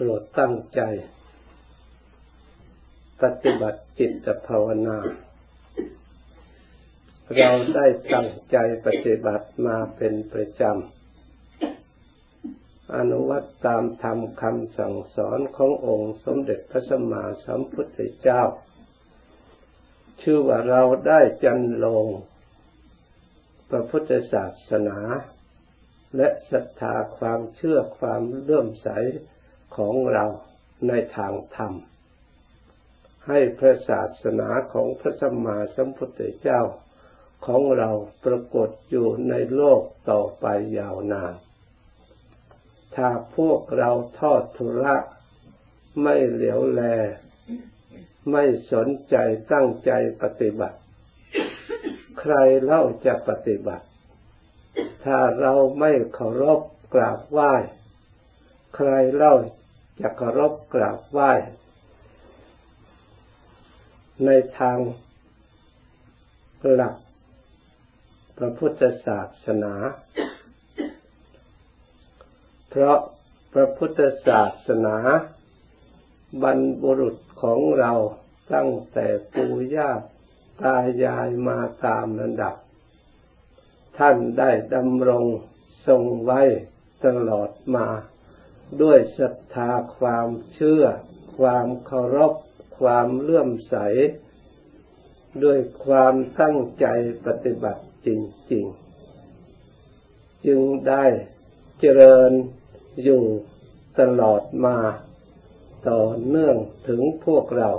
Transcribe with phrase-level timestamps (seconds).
[0.00, 0.82] โปรดตั้งใจ
[3.22, 4.98] ปฏิบัติจิตภาวนา
[7.36, 8.56] เราได้ตั้งใจ
[8.86, 18.42] ปฏิบัติมาเป็นประจำ อนุวัตตามธรรมคำสั่งสอนขององค์สมเด็จพระสัมมาสัมพุทธเจ้า
[20.22, 22.06] ชื่อว่าเราได้จันลง
[23.70, 24.98] พระพุทธศาสนา
[26.16, 28.90] และศรัทธาความเชื่อความเลื่อมใส
[29.76, 30.26] ของเรา
[30.88, 31.72] ในทางธรรม
[33.26, 36.60] ให้พระศาสนาของพระสัมมาสัมพุทธเจ้า
[37.46, 37.90] ของเรา
[38.24, 40.46] ปรากฏอยู่ในโลกต่อไป
[40.78, 41.34] ยาวนาน
[42.94, 44.96] ถ้าพวกเราทอดทุระ
[46.02, 46.82] ไม่เหลียวแล
[48.32, 49.16] ไม่สนใจ
[49.52, 49.90] ตั้งใจ
[50.22, 50.78] ปฏิบัติ
[52.20, 53.86] ใครเล่าจะปฏิบัติ
[55.04, 56.60] ถ้าเราไม่เคารพ
[56.94, 57.54] กราบไหว้
[58.76, 59.34] ใครเล่า
[60.00, 61.32] จะเคารพกราบไหว้
[64.24, 64.78] ในทาง
[66.72, 66.94] หลัก
[68.38, 69.74] พระพุทธศาสนา
[72.68, 72.98] เพราะ
[73.52, 74.96] พระพุทธศาสนา
[76.42, 77.92] บรรบุรุษของเรา
[78.52, 79.90] ตั้งแต่ปู่ย่า
[80.62, 82.54] ตายายมาตามระดับ
[83.98, 85.26] ท่านได้ดำรง
[85.86, 86.40] ทรงไว้
[87.04, 87.86] ตลอดมา
[88.82, 90.84] ด้วยศรัทธาความเชื่อ
[91.38, 92.32] ความเคารพ
[92.78, 93.76] ความเลื่อมใส
[95.44, 96.86] ด้วยความตั้งใจ
[97.26, 98.08] ปฏิบัติจ
[98.52, 98.64] ริง
[99.54, 101.04] ๆ จึงได้
[101.80, 102.30] เจริญ
[103.02, 103.22] อยู่
[104.00, 104.78] ตลอดมา
[105.88, 106.56] ต่อเนื่อง
[106.88, 107.70] ถึงพวกเรา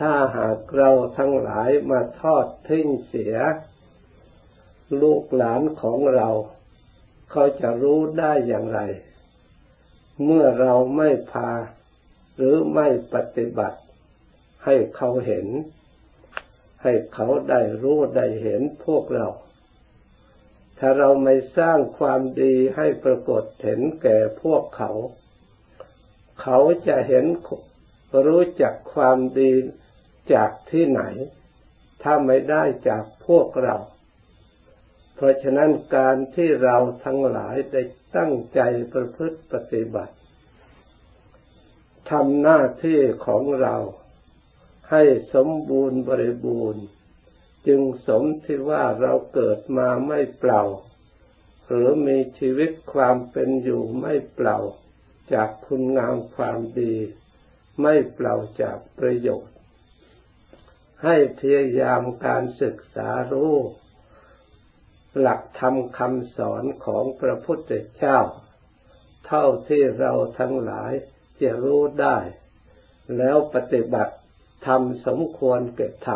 [0.00, 3.34] ถ้าหากเราทั้งหลายมาทอดทิ้งเสีย
[5.02, 6.28] ลูกหลานของเรา
[7.32, 8.80] เขาจะรู้ได้อย่างไร
[10.24, 11.50] เมื่อเราไม่พา
[12.36, 13.80] หรือไม่ปฏิบัติ
[14.64, 15.46] ให้เขาเห็น
[16.82, 19.28] ให้เขาได้รู้ได้เห็นพวกเรา
[20.78, 24.90] ถ้าเราไม่สร้างความดีให้ปรากฏเห็นแก่พวกเขา
[26.42, 26.58] เขา
[26.88, 27.24] จะเห็น
[28.26, 29.52] รู้จักความดี
[30.34, 31.02] จากที่ไหน
[32.02, 33.76] ถ้าไม่ได้จากพวกเรา
[35.22, 37.82] ราะฉะนั้นการที่เราทั้งหลายได้
[38.16, 38.60] ตั้งใจ
[38.92, 40.14] ประพฤติปฏิบัติ
[42.10, 43.76] ทำหน้าที่ของเรา
[44.90, 45.02] ให้
[45.34, 46.84] สมบูรณ์บริบูรณ์
[47.66, 50.62] จึงสมที่ว่าเราเกิดมาไม่เปล่า
[51.66, 54.58] หรือมีชีวิตความเป็นอยู่ไม่เปล่า
[55.32, 56.96] จากคุณงามความดี
[57.82, 59.56] ไม่เปล่าจากประโยชน์
[61.04, 63.54] ให้พยายามการศึกษารู้
[65.20, 68.18] หลักธรรมคำสอนของพระพุทธเจ้า
[69.26, 70.92] เท่าที่เราทั้งหลาย
[71.40, 72.18] จะรู้ได้
[73.18, 74.14] แล้วปฏิบัติ
[74.66, 76.08] ทำสมควรเกิดท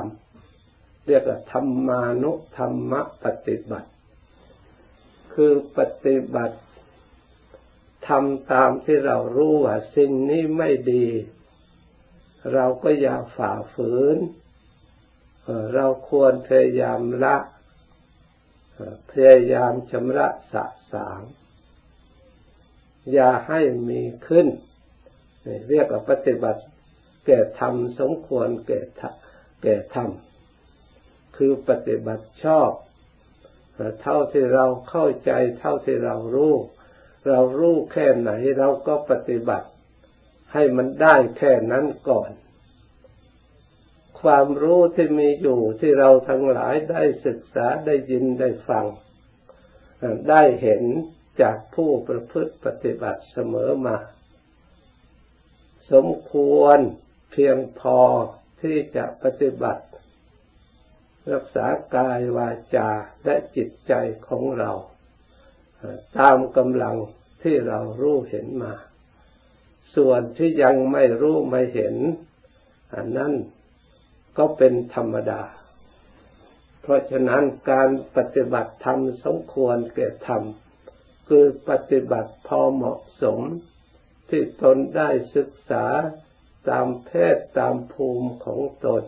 [0.51, 2.93] ำเรียกว่าธรรมานุธรรม
[3.25, 3.91] ปฏิบัติ
[5.33, 6.59] คือปฏิบัติ
[8.09, 11.07] ทำตามที่เรารู้ว่าสิ่งนี้ไม่ดี
[12.55, 14.19] เราก็อย่าฝ่าฝืน
[15.75, 17.37] เราควรพยายามละ
[19.11, 21.21] พยายามชำระสะสาง
[23.13, 24.47] อย่าให้มีขึ้น
[25.69, 26.63] เรียกว่าปฏิบัติ
[27.27, 28.81] แก่ธรรมสมควรแก่
[29.63, 30.11] แก่ธรรม
[31.37, 32.71] คือปฏิบัติชอบ
[34.03, 36.55] เท่าที่เราเข้าใจ เท่าที่เรารู้
[37.29, 39.69] เรารู้แค่ไหนเราก็ปฏิบัติ
[40.53, 42.31] ให้มันได้แค่นั้นก่อน
[44.21, 48.87] ความรู้ที่มีอยู่ที่เราทั้งหลายได้ศึกษาได้ยินได้ฟัง
[50.29, 50.83] ได้เห็น
[51.41, 53.97] จากผู้ประพฤติปฏิบัติเสมอมา
[55.93, 56.79] สมควร
[57.33, 58.01] เพียงพอ
[58.61, 59.85] ที่จะปฏิบัติ
[61.33, 62.91] รักษากายวาจา
[63.25, 63.93] และจิตใจ
[64.29, 64.71] ของเรา
[66.19, 66.97] ตามกำลัง
[67.43, 68.75] ที่เรารู้เห็นมา
[69.97, 71.95] ส่วนที่ยังไม่รู้ไม่เห็น
[72.95, 73.33] อันนั้น
[74.37, 75.43] ก็เป็นธรรมดา
[76.81, 80.43] เพราะฉะนั้นการปฏิบัติธรรมสมควรแก่ธรรม
[81.29, 83.41] คือปฏิบัติพอเหมาะสม
[84.29, 85.87] ที่ตนได้ศึกษา
[86.69, 89.03] ตามเพศตามภูมิของตน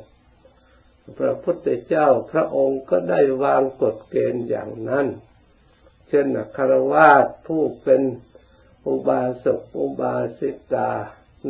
[1.18, 5.06] พระพุทธเจ้าพระองค์ก็ได้วางกฎเกณฑ์อย่างนั้น
[6.08, 6.26] เช่น
[6.56, 8.02] คารวาสผู้เป็น
[8.86, 10.90] อุบาสกอุบาสิกา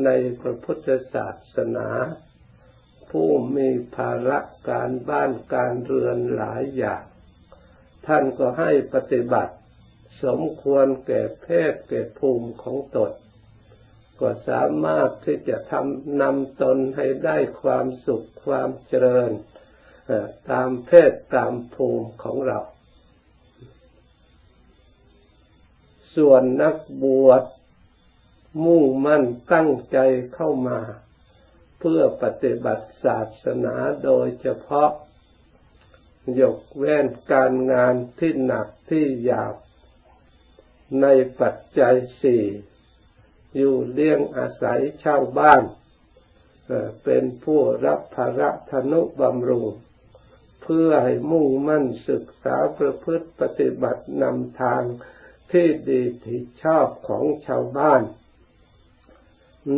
[0.05, 0.09] ใน
[0.41, 1.27] พระพุทธศา
[1.57, 1.89] สนา
[3.11, 4.39] ผู้มีภาระ
[4.69, 7.03] การบ้านการเรือนหลายอย่าง
[8.07, 9.55] ท่านก็ให้ปฏิบัติ
[10.25, 13.13] สมควรแก่เพศแก่ภูมิของตน
[14.21, 19.31] ก็สามารถที่จะทำนำตนให้ได้ความสุขความเจริญ
[20.51, 22.59] ตามเพศตามภูมิของเรา
[26.17, 27.43] ส่วนนักบวช
[28.65, 29.99] มุ่งมั่นตั้งใจ
[30.35, 30.79] เข้ามา
[31.79, 34.91] เพื่อปฏิบัติศาสนาโดยเฉพาะ
[36.41, 39.53] ยกเว้นการงานที่หนักที่ยาว
[41.03, 41.07] ใน
[41.41, 42.45] ปัจจัยสี่
[43.57, 45.63] อยู่เลี้ยงอาศัยชาวบ้าน
[47.05, 49.69] เป็นผู้รับภาระธนุบำรุง
[50.63, 54.83] เพื่อให้มุ่งมั่นศึกษาประพฤติปฏิบัตินำทาง
[55.53, 58.03] ที่ดีที่ชอบของชาวบ้าน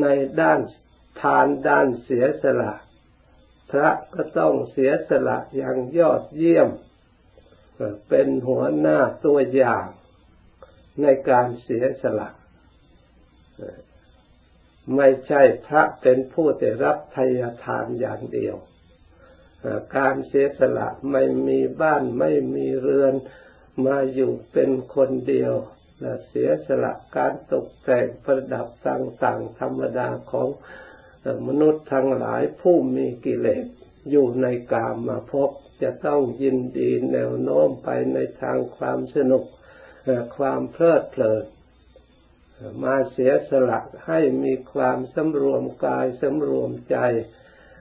[0.00, 0.06] ใน
[0.41, 0.61] ด้าน
[1.21, 2.75] ทานด้านเสียสละ
[3.71, 6.69] พระก็ต้องเสียสละอย่างยอดเยี่ยม
[8.09, 9.87] เป็นหัวหน้าตัวอย่าง
[11.03, 12.29] ในการเสียสละ
[14.97, 18.57] ไม่ใช่พระเป็นผู้ได้รับทายทานอย่างเดียว
[19.97, 23.15] การเสียสละไม่มีบ้านไม่มีเรือน
[23.87, 25.55] มาอยู่เป็นคนเดียว
[26.01, 30.49] และเสียสละการตกแต่งประดับต่างๆธรรมดาของ
[31.49, 33.67] มนุษย์ทั้งหลายผู้มีกิเลส
[34.11, 35.50] อยู่ในกามมาพบ
[35.82, 39.44] จะต้องยินดีแนวโน้มไปในทางความสนุก
[40.37, 41.44] ความเพลิดเพลิน
[42.82, 46.96] มาเสียสละให้มีความสำรวมกายสำรวมใจ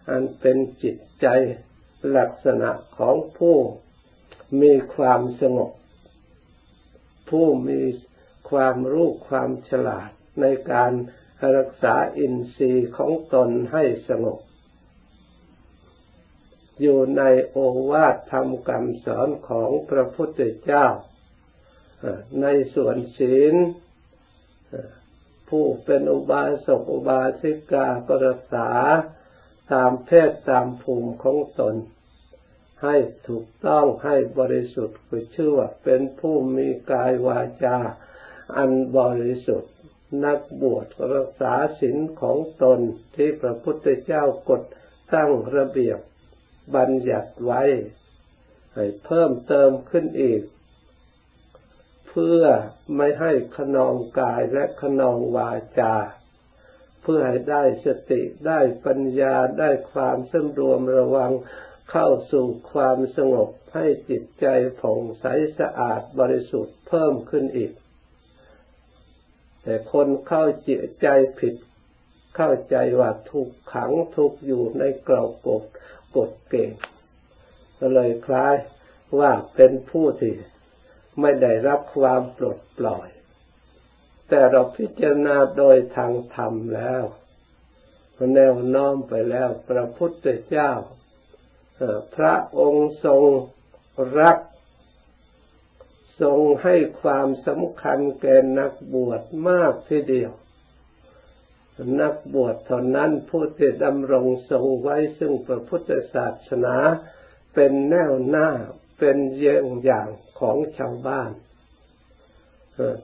[0.10, 1.28] อันเป็นจิตใจ
[2.18, 3.58] ลักษณะของผู้
[4.62, 5.72] มีความสงบ
[7.30, 7.82] ผู้มี
[8.50, 10.10] ความรู้ความฉลาด
[10.42, 10.92] ในการ
[11.58, 14.40] รักษาอินทรีย์ของตนให้สงบ
[16.82, 17.58] อยู่ในโอ
[17.92, 20.86] วาทธรรมคำสอนของพระพุทธเจ้า
[22.42, 23.56] ในส่วนศีล
[25.50, 28.70] ผู้เป็นอุบาสกอุบาสิกาก็รักษา
[29.74, 31.76] ตามเพศตามภูมิของตน
[32.84, 32.96] ให้
[33.28, 37.78] ถูกต้องให้บริสุทธิ์คือชื่อว่าเป็นผู้มีกายวาจา
[38.58, 39.74] อันบริสุทธิ์
[40.26, 42.80] นักบวชรักษาศีลของตน
[43.16, 44.62] ที่พระพุทธเจ้ากด
[45.14, 46.00] ตั้งระเบียบ
[46.76, 47.62] บัญญัติไว้
[48.74, 50.42] ให้เพิ่มเติมขึ้นอีก
[52.10, 52.42] เพื่อ
[52.96, 55.96] ไม่ให้ขนองกายและขนองวาจา
[57.02, 61.32] เพื่อให้ได้สติได้ปัญญาได้ความสำรวมระวัง
[61.92, 64.46] เข้าสู่ความสงบให้จิตใจ
[64.80, 65.26] ผ่องใส
[65.60, 67.72] สะอาดบริสุทธิ์เพิ่มขึ้นอีก
[69.64, 71.08] แต่คนเข้าจิตใจ
[71.40, 71.56] ผิด
[72.36, 75.64] เข้าใจว่าถูกขังถูกอยู่ในกรอบกฎ
[76.16, 76.72] กฎเก่ง
[77.80, 78.56] ก็เลยคล้าย
[79.20, 80.36] ว่าเป็นผู้ที่
[81.22, 83.10] ไม่ได้รับความปลดปล่อย
[84.30, 87.04] แต่เราพิจารณาโดยทางธรรมแล้ว
[88.36, 90.72] แนวน้อมไปแล้วพระพุทธเจ้า
[92.16, 93.22] พระองค์ทรง
[94.20, 94.38] รัก
[96.22, 100.32] ทรงให้ความสำคัญแก่นักบวชมากทีเดียว
[102.02, 106.78] นักบวชเท่านั้นผู้ที่ดำรงทรงไว้ซึ่งพระพุทธศาสนา
[107.54, 108.50] เป็นแนวหน้า
[109.00, 111.32] เป็นเยี่ยงอย่างของชาวบ้าน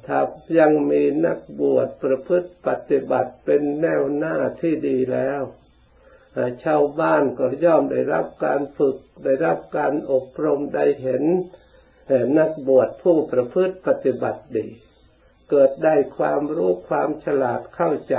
[0.07, 0.19] ถ้า
[0.59, 5.41] ยังมีนักบวชประพฤติปฏิบัติเป็นแนวหน้าที่ดีแล้ว
[6.63, 11.23] ชาวบ้านก็ย่อมได้รับการฝึกได้รับการอบรมได้เห็น
[12.37, 14.67] นักบวชผู้ประพฤติปฏิบัติดี
[15.49, 18.15] เกิดได้ความรู้ความฉลาดเข้าใจ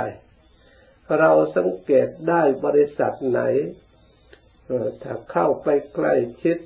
[1.17, 3.41] เราสังเกตได้บริษัทไหน
[5.03, 6.57] ถ้าเข้าไปใกล้ชิด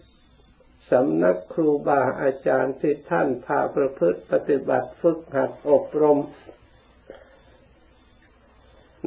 [0.92, 6.20] สำนักครูบาอาจารย์ที่ท่านพาประพฤติปฏิบัติฝึกหัดอบรม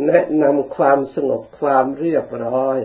[0.06, 2.78] แนะนำความสงบความเรียบร้อย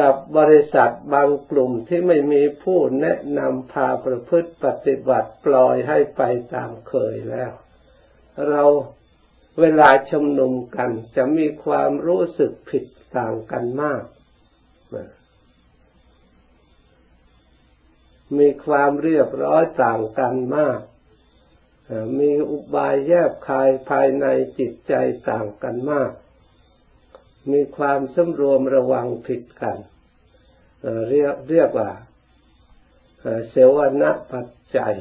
[0.00, 6.22] กับบริษัทบางกลุ่มที่ไม่มีผู้แนะนำพาประพฤติปฏิบัติปล่อยให้ไป
[6.54, 7.52] ตามเคยแล้ว
[8.48, 8.64] เรา
[9.60, 12.84] เวลาชุมนุมกันจะมีความรู้สึกผิด
[13.16, 14.04] ต่างกันมาก
[18.38, 20.80] มีความเรียบร้อยต่างกันมาก
[22.18, 24.26] มีอุบายแยบคายภายใน
[24.58, 24.94] จิตใจ
[25.30, 26.10] ต่างกันมาก
[27.50, 29.78] มีความสำรวมระวังผิดกัน
[31.08, 31.90] เรียกเรียกว่า
[33.50, 34.94] เสวนาปัจจัย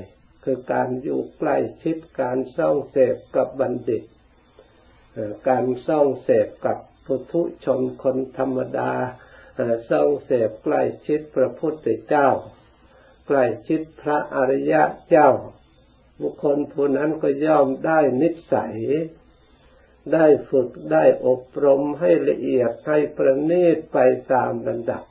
[0.44, 4.04] คือการอยู่ใกล้ชิดการซ่องเสพกับบัณฑิต
[5.50, 8.92] การซ่องเสพกับพุทุชนคนธรรมดา
[9.90, 12.28] ซ่องเสพใกล้ชิดพระพุทธเจ้า
[13.28, 15.30] ใกล้ชิดพระอริยะเจ้า
[16.22, 18.76] บุคคลผู้นั้นก็ย่อมได้นิสัย
[20.14, 23.98] ได้ฝึกได้อบรมให้ละเอียดให้ประณีตไป
[24.34, 25.04] ตามระดับ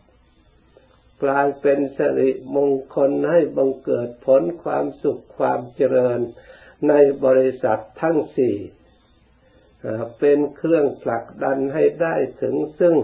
[1.23, 6.21] กลายเป็นสิริมงคลให้บังเกิดผลความสุขความเจริญ
[6.89, 6.93] ใน
[7.25, 8.57] บริษัททั้งสี่
[10.19, 12.97] เป็นเครื่องผลักดันให้ได้ถึงซึ่ง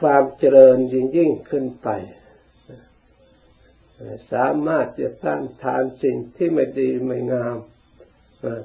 [0.00, 1.88] ความเจริญยิ่งยิ่งขึ้นไป
[4.32, 7.56] สามารถจะต้านทานสิ่งที่ไม่ดีไม่งาม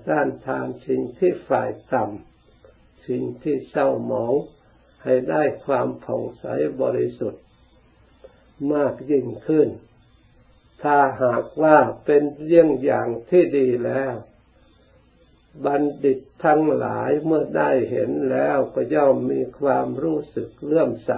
[0.08, 4.34] ต้านทานสิ่งที่ฝ่ายต่ำสิ่งที่เศร้าหมอง
[5.04, 6.46] ให้ได้ความผ่องใส
[6.82, 7.44] บริสุทธิ์
[8.74, 9.70] มากยิ่งขึ้น
[10.84, 14.14] ถ้าหากว่าเป็นเยี่ยงอย่างที่ดีแล้ว
[15.66, 21.14] บัณฑิตทั้งหลายเมื่อได้เห็นแล้วก็ย่อมมีความรู้สึกเลื่อมใส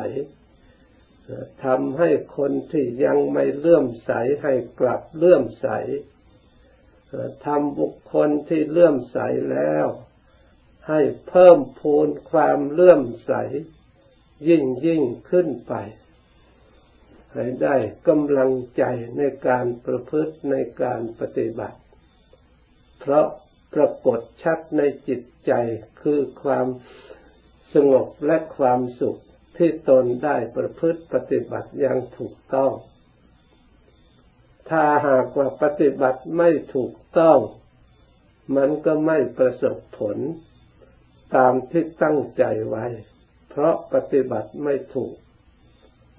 [1.63, 4.11] ทำให้คนที่ยังไม่เลื่อมใส
[4.43, 5.67] ให้กลับเลื่อมใส
[7.45, 9.17] ทำบุคคลที่เลื่อมใส
[9.51, 9.87] แล้ว
[10.89, 13.33] ให้เพิ่มพูนความเลื่อมใส
[14.47, 15.73] ยิ่งยิ่งขึ้นไป
[17.33, 17.75] ให้ได้
[18.07, 18.83] กำลังใจ
[19.17, 21.79] ในการประพฤติในการปฏิบัติ
[22.99, 23.27] เพราะ
[23.73, 25.51] ปรากฏชัดในจิตใจ
[26.01, 26.67] คือความ
[27.73, 29.19] สงบและความสุข
[29.57, 32.71] ที่ตนได้ประพฤติปฏิบัติอย่างถูกต้อง
[34.69, 37.39] ถ้าหากว่าปฏิบัติไม่ถูกต้อง
[38.55, 40.17] มันก็ไม่ประสบผล
[41.35, 42.85] ตามที่ตั้งใจไว้
[43.49, 45.15] เพราะปฏิบัติไม่ถูก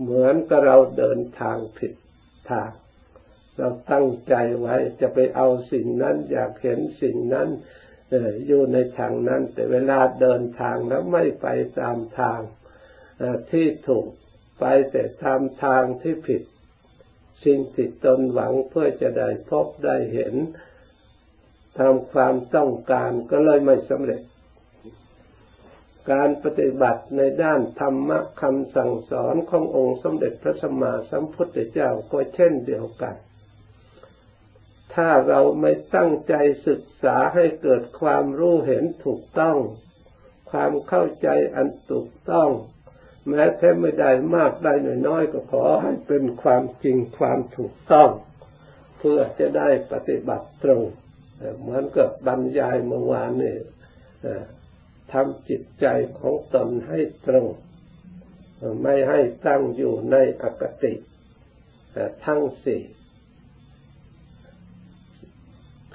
[0.00, 1.92] เหมือนกับเราเดินทางผิด
[2.50, 2.70] ทาง
[3.56, 7.48] เราตั้งใจไว้จะไปเอาสิ่งนั้น อยากเห็นสิ่งนั้น
[8.46, 11.46] อยู่ในทางนั้น แต่เวลาเดินทางแล้วไม่ไป
[11.80, 12.40] ตามทาง
[13.50, 14.06] ที่ถูก
[14.60, 16.42] ไปแต่ตามทางที่ผิด
[17.46, 20.34] สิ่งที่ตนหวังเพื่อจะได้พบได้เห็น
[21.78, 24.22] ทำความต้องการก็เลยไม่สำเร็จ
[26.12, 33.14] การปฏิบัติในด้านธรรมะคำสั่งสอนขององค์สมเด็จพระสัมมาสัมพุทธเจ้าก็เช่นเดียวกัน
[34.94, 36.34] ถ้าเราไม่ตั้งใจ
[36.68, 39.56] ศึกษาให้เกิดความรู้เห็นถูกต้อง
[40.50, 42.50] ความเข้าใจอันถูกต้อง
[43.28, 48.10] แม้แท้ไม่ได้มากได้หน่อยน้อยก็ขอให้เป็นความจริงความถูกต้อง
[48.98, 50.82] เพื่อจะได้ปฏิบัติตรง
[51.60, 53.56] เหมือนกับบรรยายเมื่อวานนี่
[55.12, 55.86] ทำจิตใจ
[56.20, 57.46] ของตนให้ตรง
[58.82, 60.94] ไม่ให้ตั้งอยู่ในอคติ
[62.24, 62.82] ทั้งสี่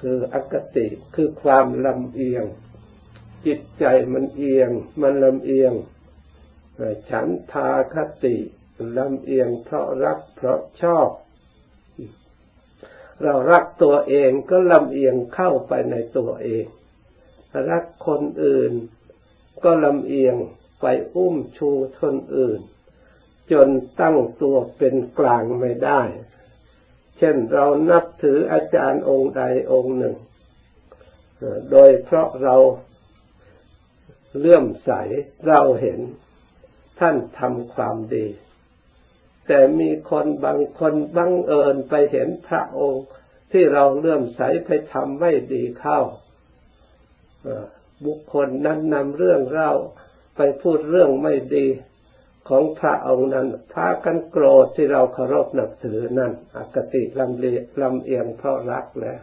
[0.00, 2.44] คืออคติคือความลำเอียง
[3.46, 4.70] จิตใจมันเอียง
[5.02, 5.72] มันลำเอียง
[7.10, 8.36] ฉันทาคติ
[8.96, 11.08] ลำเอียงเพราะรักเพราะชอบ
[13.22, 16.64] เรารักตัวเองก็ลำเอียงเข้าไปในตัวเอง
[17.70, 18.72] รักคนอื่น
[19.64, 20.36] ก็ลำเอียง
[20.80, 21.70] ไปอุ้มชู
[22.00, 22.60] คนอื่น
[23.52, 23.68] จน
[24.00, 26.00] ตั้งตัวเป็นกลางไม่ได้
[27.18, 30.16] เช่นเรานับถืออาจารย์องค์ใดองค์หนึ่ง
[31.70, 32.56] โดยเพราะเรา
[34.38, 34.90] เลื่อมใส
[35.48, 36.00] เราเห็น
[37.02, 38.26] ท่านทำความดี
[39.46, 43.06] แต่มีคนบางคนบังเอิญไปเห็นพระองค์
[43.52, 46.00] ที่เราเลื่อมใสไปทำไม่ดีเข้า
[48.04, 49.70] บุคคลนั้นนำเรื่องเรา
[50.36, 51.66] ไปพูดเรื่องไม่ดี
[52.48, 59.20] ของพระองค์นั้นพากันโกรธที่เราเคารพนับถือนั่นอคติลำเลียลำเอียงเพราะรักแล้ว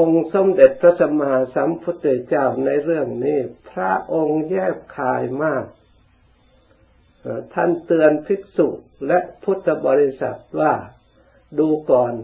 [0.00, 3.38] องค์สมเด็จพระสัมมาสัมพุทธเจ้าในเรื่องนี้
[3.70, 5.64] พระองค์แยบคายมาก
[7.54, 8.68] ท่านเตือนภิกษุ
[9.06, 10.74] และพุทธบริษัทว่า
[11.58, 12.14] ดูก่อน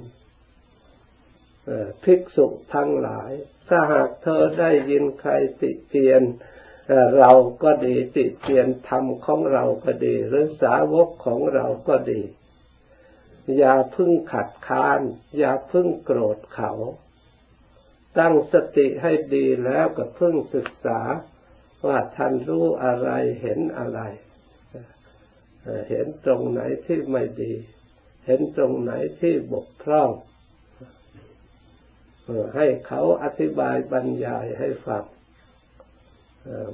[2.05, 3.31] ภิกษุทั้งหลาย
[3.69, 6.23] ถ้าหากเธอได้ยินใครติเตียน
[7.19, 12.23] เราก็ดีติเตียนธรรมของเราก็ดี หรือสาวกของเราก็ดี
[13.59, 15.01] อย่าพึ่งขัดค้าน
[15.39, 16.73] อย่าพึ่งโกรธเขา
[18.19, 21.01] ตั้งสติให้ดีแล้วก็เพึ่งศึกษา
[21.87, 23.11] ว่าท่านรู้อะไร
[23.43, 24.01] เห็นอะไร
[25.91, 27.55] เห็นตรงไหนที่ไม่ดี
[28.27, 30.11] เห็นตรงไหนที่บกพร่อง
[32.57, 35.05] ให้เขาอธิบายบรรยายให้ฟัง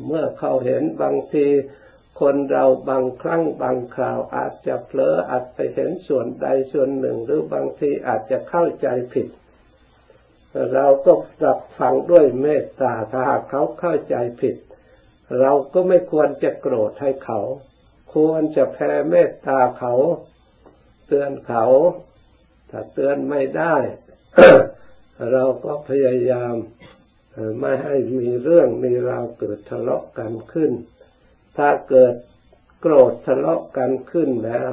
[0.06, 1.46] เมื่อเขาเห็นบางที
[2.20, 9.28] คนเราบางครั้งบางคราวอาจจะเผลออาจไปเห็นส่วนใดส่วนหนึ่ง หรือบางทีอาจจะเข้าใจผิด
[10.74, 14.56] เราก็ปรับฟังด้วยเมตตาถ้าหากเขาเข้าใจผิด
[15.40, 17.40] เราก็ไม่ควรจะโกรธให้เขา
[18.14, 19.94] ควรจะแผ่เมตตาเขา
[21.06, 21.64] เตือนเขา
[22.70, 23.76] ถ้าเตือนไม่ได้
[25.32, 26.54] เราก็พยายาม
[27.60, 30.72] ไม่ให้มีเรื่องมีราวเกิดทะเลาะกันขึ้น
[31.56, 32.14] ถ้าเกิด
[32.80, 34.70] โกรธทะเลาะกันขึ้นแล้ว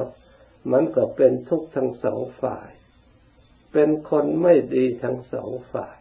[0.72, 2.68] มันก็เป็นทุกข์ทั้งสองฝ่าย
[3.72, 5.96] เป็นคนไม่ดีทั้งสองฝ่าย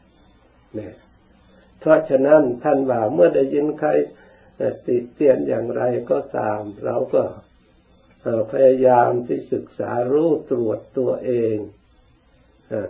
[0.75, 0.95] เนี่ย
[1.79, 3.89] เพราะฉะนั้นท่านว่าเมื่อได้ยินใคร
[4.85, 7.23] ติเตียนอย่างไรก็ตาม เราก็
[8.51, 11.57] พยายามที่ศึกษารู้ตรวจตัวเอง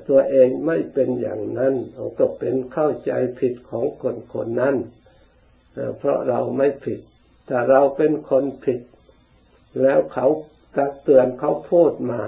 [0.10, 4.76] ตัวเองไม่เป็นอย่างนั้นเราก็เป็นเข้าใจผิดของคนคนนั้น
[5.98, 7.00] เพราะเราไม่ผิด
[7.48, 8.82] แต่เราเป็นคนผิด
[9.82, 10.28] แล้วเขา
[10.78, 12.22] ตักเตือนเขาพูดมา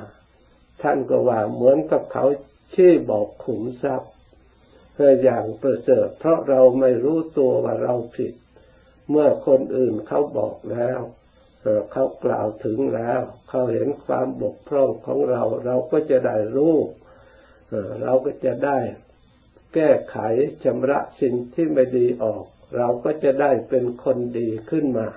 [0.84, 2.26] ท่านก็ว่าเหมือนกับเขา
[2.74, 4.12] ชี้บอกขุมทรัพย์
[4.94, 8.34] เพื่ออย่างประเสริฐเพราะเราไม่รู้ตัวว่าเราผิด
[9.10, 11.00] เมื่อคนอื่นเขาบอกแล้ว
[11.92, 16.76] เขากล่าวถึงแล้ว เขาเห็นความบกพร่องของเรา เราก็จะได้รู้
[18.02, 18.80] เราก็จะได้
[19.74, 20.18] แก้ไข
[20.64, 22.44] ชำระสิ่งที่ไม่ดีออก
[22.78, 25.08] เราก็จะได้เป็นคนดีขึ้นมา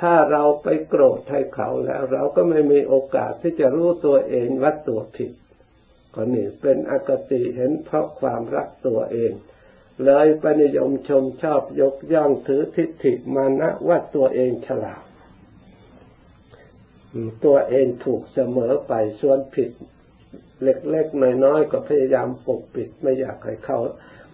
[0.00, 5.32] ถ้าเราไปโกรธให้เขาแล้ว เราก็ไม่มีโอกาสที่จะรู้ตัวเองว่าตัวผิด
[6.14, 9.32] ก็นี่เป็นอกติเห็นเพราะความรักตัวเอง
[10.04, 15.02] เลยปนิยมชมชอบยกย่องถือทิฏฐิมานะว่าตัวเองฉลาด
[17.44, 19.70] ตัวเองถูกเสมอไปส่วนผิด
[20.62, 23.78] เล็กๆน้อยๆก็พยายามปกปิดไม่อยากให้เขา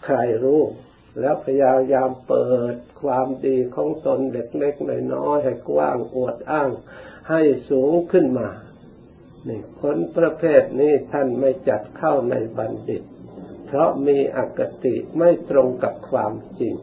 [0.05, 0.61] ใครรู้
[1.21, 6.71] แล้วพยายามเปิดความดีของตนเล็กๆน้อยๆให้กว้างอวดอ้าง
[7.31, 7.41] ให้
[7.71, 8.49] สูงขึ้นมา
[9.49, 13.03] นี่คนประเภทนี้ท่านไม่จัดเข้าในบัณฑิต
[13.67, 16.75] เพราะมีอคติไม่ตรงกับความจริง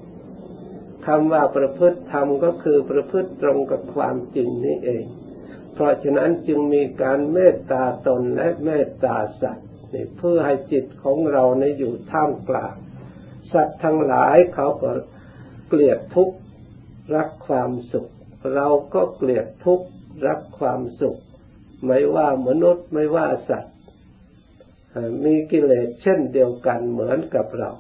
[1.06, 5.06] คำว่าประพฤติธรรมก็คือประพฤติตรงกับความจริงนี้เอง
[5.74, 9.68] เพราะฉะนั้นจึงมีการเมตตาตนและเมตตาสัตว์
[10.18, 12.76] เพื่อให้จิตของเราในอยู่ท่ามกลาง
[13.54, 14.92] สัตว์ทั้งหลายเขาก็
[15.68, 16.38] เกลียดทุกข์
[17.16, 18.10] รักความสุข
[18.56, 19.88] เราก็เกลียดทุกข์
[20.28, 21.18] รักความสุข
[21.86, 23.76] ไม่ว่ามนุษย์ไม่ว่าสัตว์
[25.24, 27.72] มีกิเลสเช่นเดียวกันเหมือนกับเรา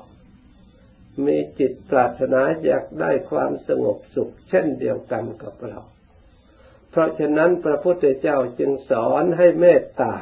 [1.26, 5.80] มีจิตปรารถนาอยากได้ความสงบสุข เช่นเดียวกันกับเรา
[6.92, 10.14] เพราะฉะนั้นพระพุทธเจ้าจึงสอนให้เมตตา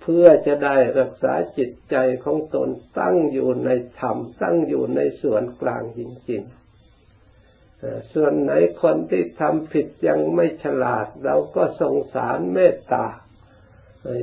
[0.00, 2.68] เพื่อจะได้รักษาจิตใจของตน
[3.00, 6.00] ตั้งอยู่ในธรรมตั้งอยู่ในส่วนกลางจ
[6.30, 8.52] ริงๆส่วนไหน
[8.82, 13.06] คนที่ทำผิดยังไม่ฉลาด เราก็สงสารเมตตา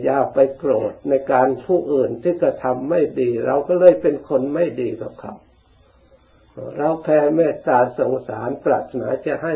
[0.04, 5.34] อย่าไปโกรธในการผู้อื่นที่กระทำไม่ดี เราก็เลยเป็นคนไม่ดีกับเขา
[6.78, 9.54] เราแผ่เมตตาสงสารปรารถนาจะให้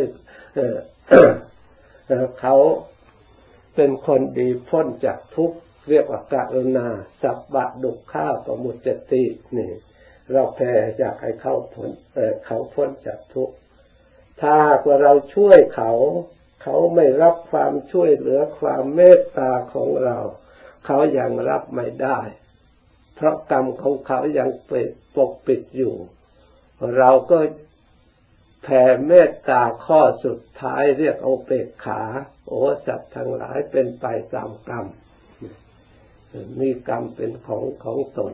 [2.42, 2.56] เขา
[3.76, 5.58] เป็นคนดีพ้นจากทุกข์
[5.90, 6.88] เรียกว่าการณา
[7.22, 9.24] สับบะดุข้าวประมุจติ
[9.58, 9.72] นี่
[10.32, 11.92] เราแผ่อยากให้เขาพ้น
[12.46, 13.56] เขาพ้นจากทุกข์
[14.42, 14.54] ถ้า
[14.86, 15.92] ว่าเราช่วยเขา
[16.64, 20.18] เขาไม่รับความช่วยเหลือความเมตตาของเรา
[20.86, 22.20] เขายังรับไม่ได้
[23.16, 25.96] เพราะกรรมของเขายังเปิดปกปิดอยู่
[26.98, 27.38] เราก็
[28.64, 32.02] แผ่เมตตาข้อสุดท้ายเรียกโอเปกขา
[32.48, 32.54] โอ
[32.86, 34.86] สัตว์ทั้งหลายเป็นไปตามกรรม
[36.60, 38.34] มีกรรมเป็นของของตน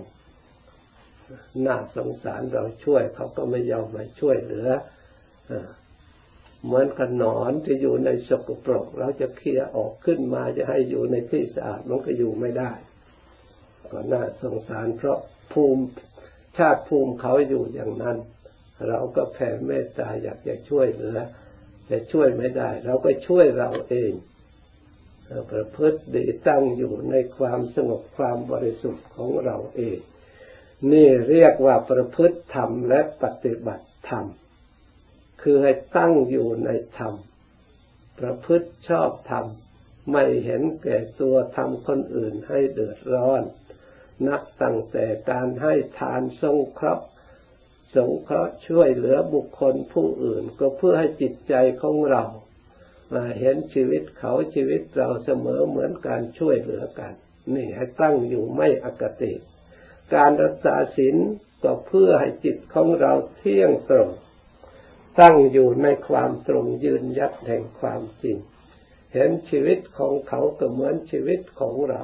[1.65, 4.69] น่าสงสารเราช่วยเขาก็ไม่ยอมมาช่วยเหลือ
[6.65, 12.71] เหมือนกับนอนที่อยู่ในสกปรกเราจะเคลียออกขึ้นมาจะให้อยู่ในที่สะอาดมันก็อยู่ไม่ได้
[13.91, 15.19] ก็น่าสงสารเพราะ
[15.53, 15.83] ภูมิ
[16.57, 18.17] ชาติภูมิเขาอยู่อย่างนั้น
[18.87, 21.17] เราก็แผ่เมตตาอยากจะช่วยเหลือ
[21.87, 24.11] แต่ช่วยไม่ได้ เราก็ช่วยเราเอง
[25.51, 29.99] ประพฤติดีตั้งอยู่ในความสงบความบริสุทธิ์ของเราเอง
[30.91, 34.25] นี่เรียกว่าประพฤติธรรมและปฏิบัติธรรม
[35.41, 37.13] คือให้ตั้งอยู่ในธรรม
[38.19, 39.45] ประพฤติชอบธรรม
[40.11, 43.41] ไม่เห็นแก่ตัวทำคนอื่นให้เดือดร้อน
[44.27, 47.05] นับตั้งแต่การให้ทานทรงเคราะห์
[47.95, 52.23] สงเคราะห์ช่วยเหลือบุคคลผู้อื่นก็เพื่อให้จิตใจของเรา
[53.39, 57.13] เห็นชีวิตเขาชีวิตเราเสมอเหมือนการช่วยเหลือกัน
[57.55, 59.33] นี่ให้ตั้งอยู่ไม่อกติ
[60.15, 61.17] การรักษาศีล
[61.63, 64.09] ก็เพื่อให้จิตของเราเที่ยงตรง
[65.19, 68.37] ตั้งอยู่ในความตรงยืนยัดแห่งความจริง
[69.13, 72.03] เห็นชีวิตของเขาก็เหมือนชีวิตของเรา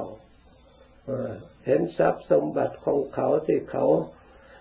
[1.66, 3.86] เห็นทรัพย์สมบัติของเขาที่เขา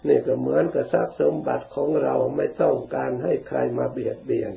[0.07, 4.53] นี่ก็เหมือนกับทรัพย์สมบัติของเราไม่ต้องการให้ใครมาเบียดเบียน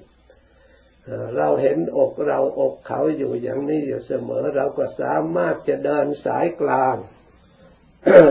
[1.36, 6.96] เราเห็นอกเราอกเขาอยู่อย่างนี้อยู่เสมอ เราก็สามารถจะเดินสายกลาง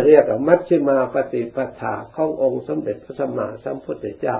[0.05, 4.37] เรียกว่ามัชฌิมาปฏิปทาขององค์สมเด็จพระสัมมาสัมพุทธเจ้า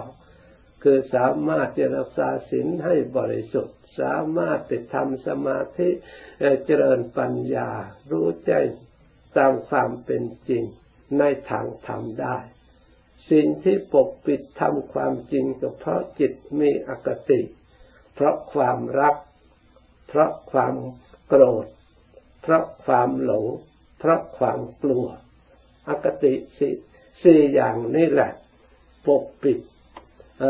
[0.84, 5.90] คือสามารถจะรักษาศีลให้บริสุทธิ์ สามารถติดทำสมาธิ
[6.66, 7.70] เจริญปัญญา
[8.12, 8.54] รู้ใจ
[9.38, 10.64] ตามความเป็นจริง
[11.20, 12.38] ในทางธรรมได้
[13.32, 17.42] สิ่งที่ปกปิดทำความจริงก็เพราะจิตมีอคติ
[18.14, 19.16] เพราะความรัก
[20.08, 20.76] เพราะความ
[21.28, 21.66] โกรธ
[22.42, 23.46] เพราะความหลง
[24.00, 25.06] เพราะความกลัว
[25.88, 26.74] อคติสี่
[27.24, 28.32] สี่อย่างนี้แหละ
[29.06, 29.60] ปกปิด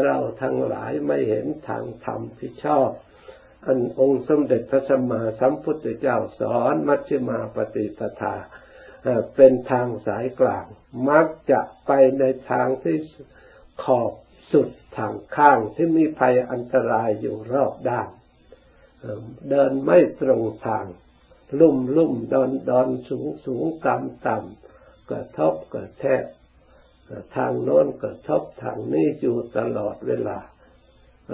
[0.06, 2.89] เราทั้งหลายไม่เห็นทางธรรมที่ชอบ
[3.65, 8.36] อันองค์สมเด็จพระสัมมาสัมพุทธเจ้าสอนมัชฌิมาปฏิปทา
[9.36, 10.65] เป็นทางสายกลาง
[11.10, 12.97] มักจะไปในทางที่
[13.84, 14.12] ขอบ
[14.52, 18.10] สุดทางข้างที่มีภัยอันตรายอยู่รอบด้าน
[19.50, 20.86] เดินไม่ตรงทาง
[21.60, 26.24] ลุ่มลุ่มดอนดอนสูงสูงต่ำต่ำกระทบกระแทก
[27.36, 30.40] ทางโน้นกระทบทางนี้อยู่ตลอดเวลา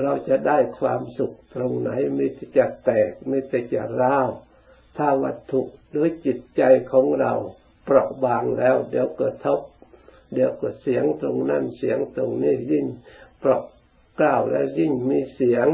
[0.04, 4.30] เราจะได้ความสุขตรงไหนมีแต่จะแตกมีแต่จะร้าว
[4.98, 7.34] ถ้าวัตถุหรือจิตใจของเรา
[7.86, 9.60] เปราะบางแล้ว เดี๋ยวเกิดทบ
[10.34, 12.86] เดี๋ยวกิดเสียงตรงนั้นเสียงตรงนี้ยิ่ง
[13.40, 13.62] เปราะ
[14.20, 15.68] กล้าวแล้วยิ่งมีเสียง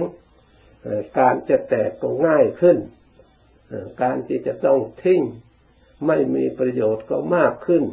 [1.19, 2.77] การจะแตกก็ง่ายขึ้น
[4.01, 5.21] การที่จะต้องทิ้ง
[6.07, 7.83] ไม่มีประโยชน์ก็มากขึ้น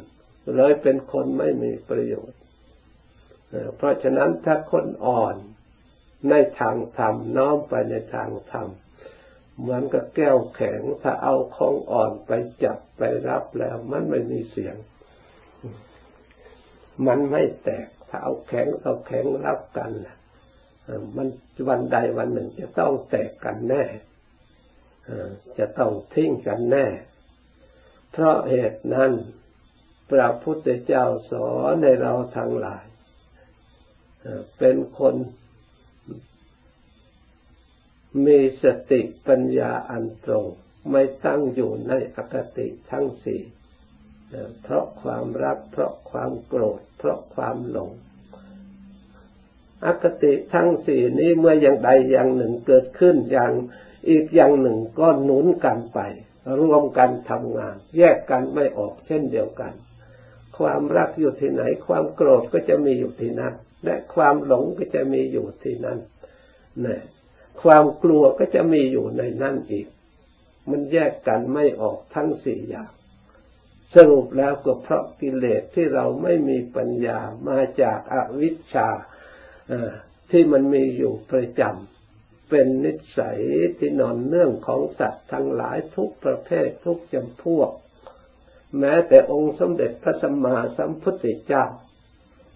[0.56, 2.38] เลยเป็นคนไม่มีประโยชน์
[3.76, 5.36] เพราะฉะนั้นถ้าคนอ่อน
[6.30, 8.68] ในทางธรรมน้อมไปในทางธรรม
[9.60, 12.30] เหมือนกับแก้วแข็งถ้าเอาของอ่อนไป
[12.64, 14.76] จับไปรับแล้ว มันไม่มีเสียง
[17.06, 19.90] มันไม่แตกถ้าเอาแข็งเอาแข็งรับกัน
[21.16, 21.28] มัน
[21.68, 23.84] วันใดวันหนึ่งจะต้องแตกกันแน่
[25.58, 26.86] จะต้องทิ้งกันแน่
[28.12, 29.12] เพราะเหตุนั้น
[30.10, 32.86] พระพุทธเจ้าสอนในเราทั้งหลาย
[34.58, 35.14] เป็นคน
[38.26, 40.46] มีสติปัญญาอันตรง
[40.90, 43.42] ไม่ตั้งอยู่ในอคติทั้งสี่
[44.62, 47.90] เพราะความรัก เพราะความโกรธ เพราะความหลง
[49.84, 53.52] อคติทั้งสี่นี้เมื่ออย่างใดอย่างหนึ่งเกิดขึ้นอย่าง
[54.10, 56.00] อีกอย่างหนึ่งก็หนุนกันไป
[56.60, 59.72] รวมกันทำงาน แยกกันไม่ออกเช่นเดียวกัน
[60.58, 65.98] ความรักอยู่ที่ไหน ความโกรธก็จะมีอยู่ที่นั่นและความหลงก็จะมีอยู่ที่นั่น
[66.84, 66.98] นี่
[67.62, 69.86] ความกลัวก็จะมีอยู่ในนั่นอีก
[70.70, 72.90] มันแยกกันไม่ออกทั้งสี่อย่าง
[73.94, 78.88] สรุปแล้วก็เพราะกิเลสที่เราไม่มีปัญญามาจากอาวิชชา
[80.30, 83.40] ที่มันมีอยู่ประจำเป็นนิสัย
[83.78, 87.70] ที่นอนเนื่องของสัตว์ทั้งหลายทุกประเภททุกจำพวก
[88.78, 91.64] แม้แต่องค์สมเด็จพระสัมมาสัมพุทธเจ้า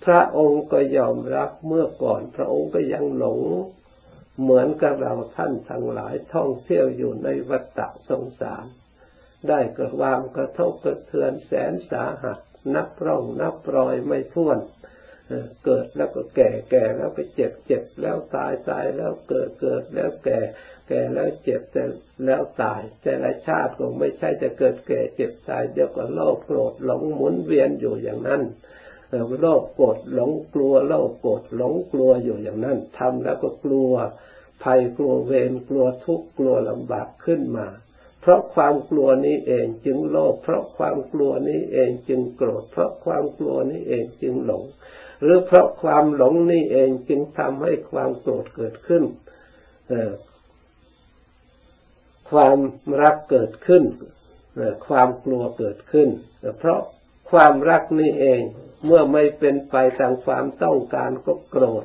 [0.05, 3.41] พระองค์ก็ยอมรับเมื่อก่อน พระองค์ก็ยังหลง
[4.41, 8.65] เหมือนกับเราท่านทั้งหลายท่องเที่ยวอยู่ในวัฏสงสาร
[9.49, 12.39] ได้กระวางกระทบกระเทือนแสนสาหัส
[12.75, 14.59] นับร่องนับรอยไม่ท้วน
[15.65, 20.39] เกิดแล้วก็แก่แก่แล้วก็เจ็บเจ็บแล้วตายตายแล้วเกิดเกิดแล้วแก่
[20.89, 21.85] แก่แล้วเจ็บแต่
[22.25, 28.43] แล้วตาย แต่ละชาติก็ไม่ใช่จะเกิดแก่เจ็บตายเดี๋ยวก็โลภโกรธหลงหมุนเวียนอยู่อย่างนั้น
[29.41, 33.93] โลภโกรธหลงกลัวโลภโกรธหลงกลัวอยู่อย่างนั้นทำแล้วก็กลัว
[34.63, 37.67] ภัยกลัวเวรกลัวทุกข์กลัวลำบากขึ้นมา
[38.27, 44.65] เพราะความกลัวนี้เองจึงโลภเพราะความกลัวนี้เองจึงโกรธ เพราะความกลัวนี้เองจึงหลง
[45.23, 49.05] หรือเพราะความหลงนี้เองจึงทำให้ความโกรธเกิดขึ้น
[52.31, 52.59] ความ
[53.03, 53.85] รักเกิดขึ้น
[54.89, 56.09] ความกลัวเกิดขึ้น
[56.59, 56.81] เพราะ
[57.31, 58.41] ความรักนี่เอง
[58.87, 61.85] เมื่อไม่เป็นไปตามความต้องการก็โกรธ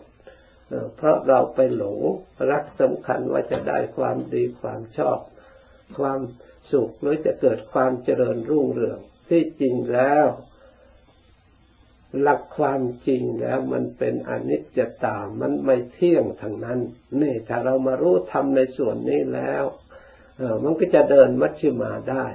[0.97, 1.99] เพราะเราไปหลง
[2.51, 5.19] รักสำคัญว่าจะได้ความดีความชอบ
[5.97, 6.19] ความ
[6.71, 8.99] สุขหรือจะเกิดความเจริญรุ่งเรือง
[9.29, 10.25] ที่จริงแล้ว
[12.21, 16.79] หลักความจริงแล้วมันเป็นอนิจจตามันไม่เที่ยงทางนั้น
[17.21, 19.63] นี่ถ้าเรามารู้ทำในส่วนนี้แล้ว
[20.63, 22.25] มันก็จะเดินมัชฌิมาได้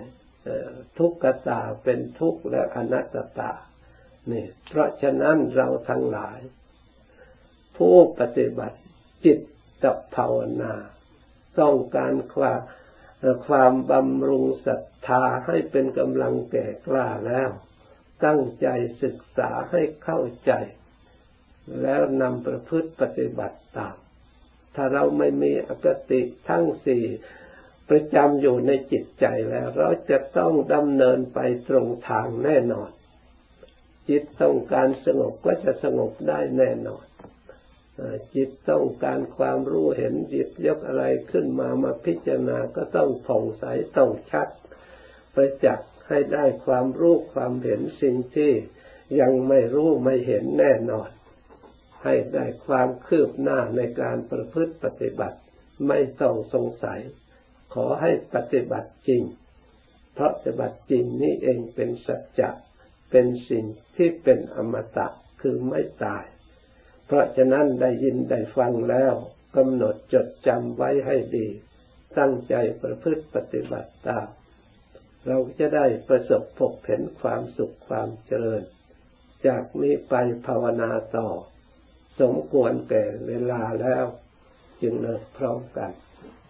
[0.99, 3.53] ทุกขตาเป็นทุกข์และอนัตตา
[4.31, 6.38] นี่เพราะฉะนั้นเราทั้งหลาย
[7.77, 8.79] ผู้ปฏิบัติ
[9.25, 9.38] จิต
[9.83, 10.75] ตภาวนา
[11.61, 12.61] ต้องการความ
[13.46, 17.50] ความบำรุงศรัทธาให้เป็นกำลังแก่กล้าแล้ว
[18.24, 18.66] ตั้งใจ
[19.03, 20.53] ศึกษาให้เข้าใจ
[21.83, 23.96] แล้วนำประพฤติปฏิบัติตาม
[24.74, 27.05] ถ้าเราไม่มีอกติทั้งสี่
[27.88, 32.90] ประจำอยู่ในจิตใจแล้ว เราจะต้องดำเนินไปตรงทางแน่นอน
[34.09, 37.05] จิตต้องการสงบก็จะสงบได้แน่นอน
[38.35, 43.64] จิตต้องการความรู้เห็นจิตยกอะไรขึ้นมามาพิจารณาก็ต้องผ่องใส
[43.96, 44.48] ต้องชัด
[45.35, 48.52] ประจักษ์ให้ได้ความรู้ความเห็นสิ่งที่
[49.20, 51.11] ยังไม่รู้ไม่เห็นแน่นอน
[52.04, 55.38] ให้ได้ความคืบหน้าในการประพฤติปฏิบัติ
[55.88, 57.00] ไม่ต้องสงสัย
[57.74, 59.22] ขอให้ปฏิบัติจริง
[60.14, 62.50] เพราะปฏิบัติจริงนี่เองเป็นสัจจะ
[63.11, 63.64] เป็นสิ่ง
[63.96, 65.07] ที่เป็นอมตะ
[65.40, 66.24] คือไม่ตาย
[67.07, 69.14] เพราะฉะนั้นได้ยินได้ฟังแล้ว
[69.57, 71.47] กำหนดจดจำไว้ให้ดี
[72.19, 74.29] ตั้งใจประพฤติปฏิบัติตาม
[75.27, 78.62] เราจะได้ประสบพบเห็นความสุขความเจริญ
[79.47, 80.14] จากนี้ไป
[80.47, 81.29] ภาวนาต่อ
[82.21, 84.05] สมควรแก่เวลาแล้ว
[84.83, 85.90] จึงเลิกพร้อมกัน